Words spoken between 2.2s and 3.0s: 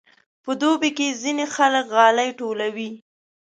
ټولوي.